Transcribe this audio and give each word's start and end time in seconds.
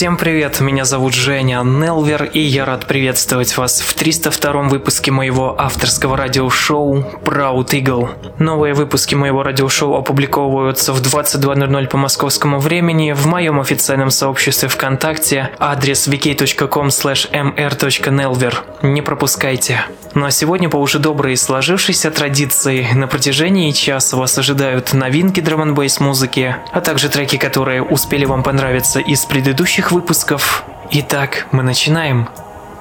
Всем 0.00 0.16
привет, 0.16 0.60
меня 0.60 0.86
зовут 0.86 1.12
Женя 1.12 1.62
Нелвер, 1.62 2.24
и 2.24 2.40
я 2.40 2.64
рад 2.64 2.86
приветствовать 2.86 3.54
вас 3.58 3.82
в 3.82 3.92
302 3.92 4.62
выпуске 4.62 5.10
моего 5.10 5.54
авторского 5.60 6.16
радиошоу 6.16 7.04
Proud 7.22 7.66
Eagle. 7.66 8.08
Новые 8.38 8.72
выпуски 8.72 9.14
моего 9.14 9.42
радиошоу 9.42 9.96
опубликовываются 9.96 10.94
в 10.94 11.02
22.00 11.02 11.86
по 11.88 11.98
московскому 11.98 12.60
времени 12.60 13.12
в 13.12 13.26
моем 13.26 13.60
официальном 13.60 14.10
сообществе 14.10 14.70
ВКонтакте, 14.70 15.50
адрес 15.58 16.08
vk.com 16.08 16.86
mr.nelver. 16.86 18.54
Не 18.80 19.02
пропускайте. 19.02 19.84
Ну 20.14 20.26
а 20.26 20.30
сегодня 20.30 20.68
по 20.68 20.76
уже 20.76 20.98
доброй 20.98 21.36
сложившейся 21.36 22.10
традиции 22.10 22.86
на 22.94 23.06
протяжении 23.06 23.70
часа 23.70 24.16
вас 24.16 24.36
ожидают 24.38 24.92
новинки 24.92 25.40
драм 25.40 25.62
н 25.62 25.76
музыки, 26.00 26.56
а 26.72 26.80
также 26.80 27.08
треки, 27.08 27.36
которые 27.36 27.82
успели 27.82 28.24
вам 28.24 28.42
понравиться 28.42 28.98
из 28.98 29.24
предыдущих 29.24 29.92
выпусков. 29.92 30.64
Итак, 30.90 31.46
мы 31.52 31.62
начинаем. 31.62 32.28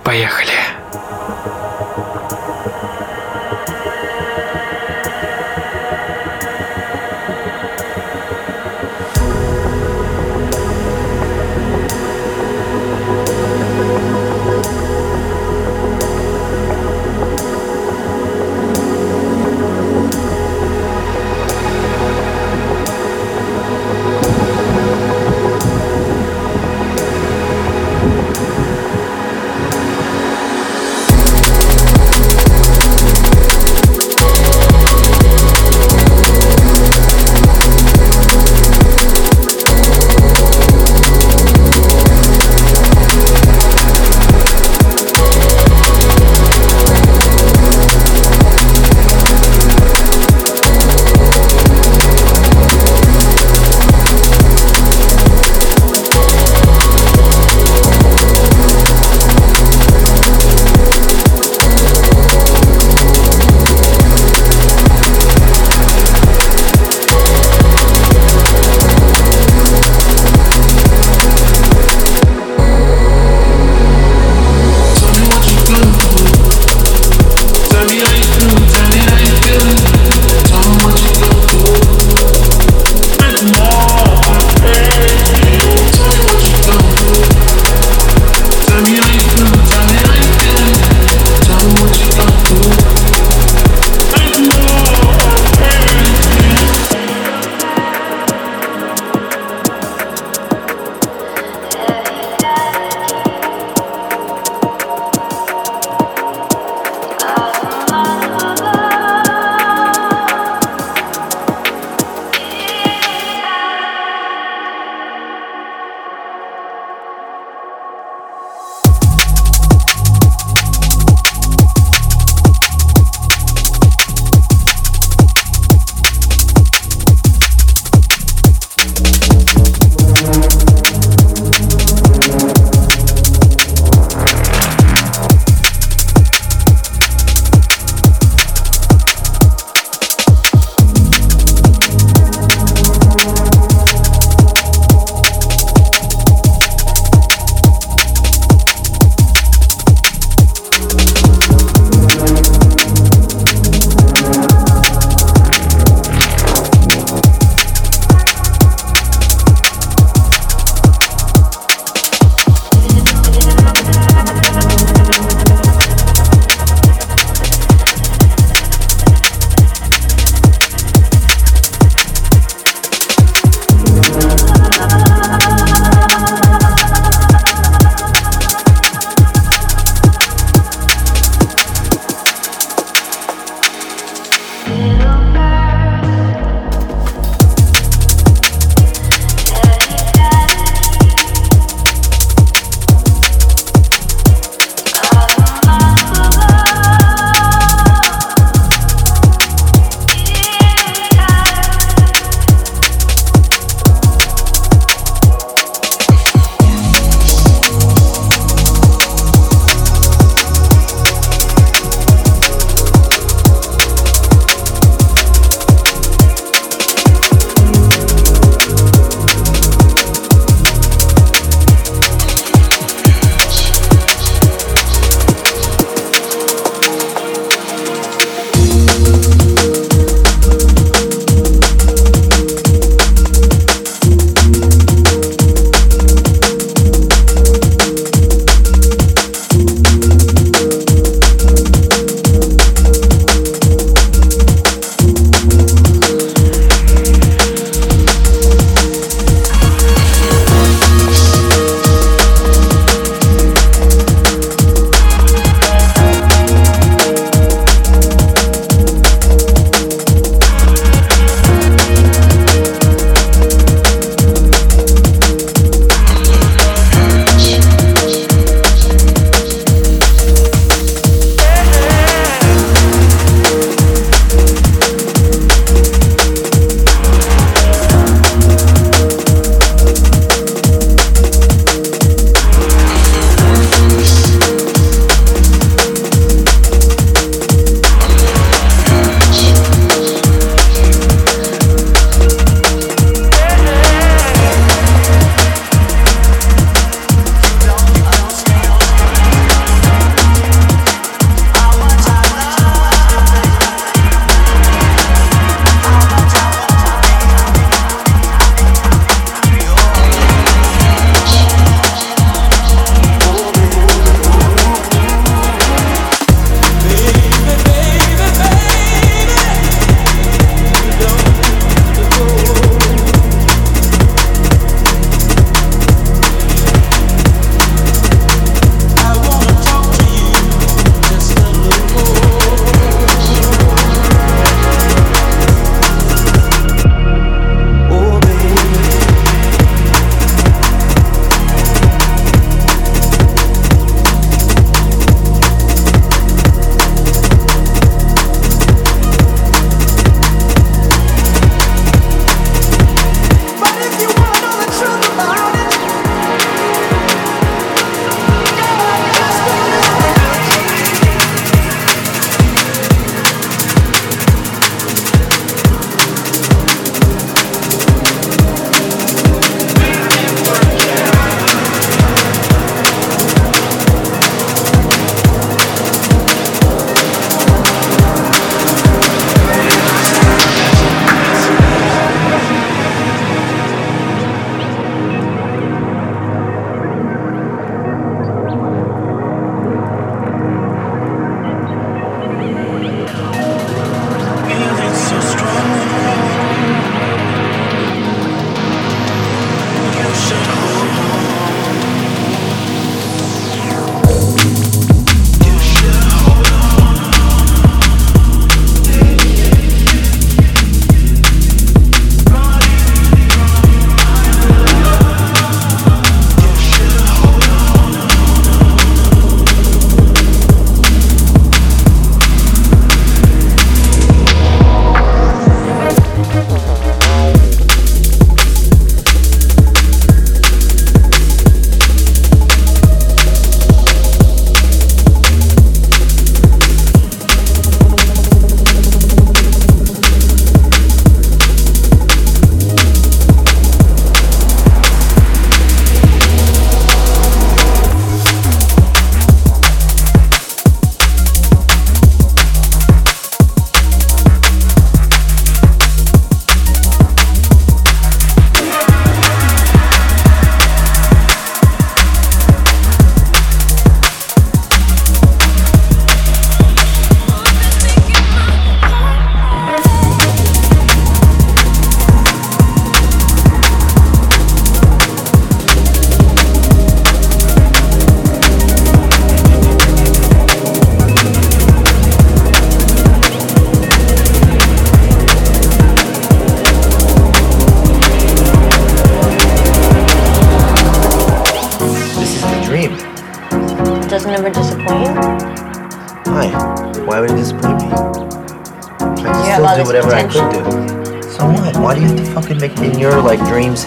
Поехали. 0.04 0.54
doesn't 0.92 1.59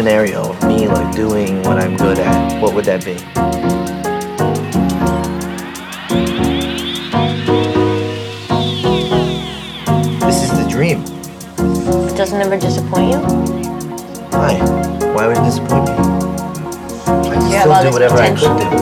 scenario 0.02 0.50
of 0.50 0.60
me 0.66 0.88
like 0.88 1.14
doing 1.14 1.62
what 1.62 1.78
I'm 1.78 1.96
good 1.96 2.18
at? 2.18 2.60
What 2.60 2.74
would 2.74 2.84
that 2.86 3.04
be? 3.04 3.14
This 10.26 10.42
is 10.42 10.50
the 10.58 10.68
dream. 10.68 11.04
It 12.10 12.16
doesn't 12.16 12.40
ever 12.40 12.58
disappoint 12.58 13.12
you? 13.12 13.18
Why? 14.34 14.58
Why 15.14 15.28
would 15.28 15.36
it 15.36 15.44
disappoint 15.44 15.84
me? 15.84 15.94
I 15.94 17.34
can 17.34 17.60
still 17.60 17.82
do 17.84 17.92
whatever 17.92 18.16
I 18.16 18.30
potential. 18.32 18.58
could 18.58 18.70
do. 18.70 18.78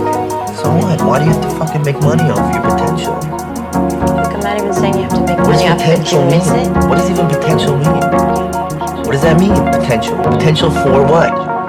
So 0.56 0.72
what? 0.72 1.02
Why 1.02 1.18
do 1.18 1.26
you 1.26 1.32
have 1.32 1.42
to 1.42 1.50
fucking 1.58 1.82
make 1.82 2.00
money 2.00 2.24
off 2.32 2.48
your 2.54 2.64
potential? 2.64 3.12
Look, 4.16 4.32
I'm 4.32 4.40
not 4.40 4.56
even 4.56 4.72
saying 4.72 4.94
you 4.94 5.02
have 5.02 5.12
to 5.12 5.20
make 5.20 5.36
What 5.36 5.48
money 5.48 5.68
off 5.68 5.76
potential 5.76 6.24
mean? 6.24 6.88
What 6.88 6.96
does 6.96 7.10
even 7.10 7.28
potential 7.28 7.76
mean? 7.76 8.39
What 9.10 9.14
does 9.14 9.22
that 9.22 9.40
mean? 9.40 9.52
Potential. 9.72 10.16
Potential 10.22 10.70
for 10.70 11.02
what? 11.02 11.59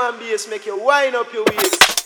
man 0.00 0.18
bass, 0.18 0.48
make 0.48 0.64
you 0.64 0.82
wind 0.82 1.14
up 1.14 1.30
your 1.32 1.44
waist. 1.44 1.99